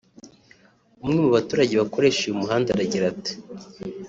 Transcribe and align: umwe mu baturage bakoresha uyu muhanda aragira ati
umwe 1.03 1.15
mu 1.25 1.29
baturage 1.37 1.73
bakoresha 1.81 2.21
uyu 2.23 2.39
muhanda 2.39 2.69
aragira 2.71 3.05
ati 3.13 3.33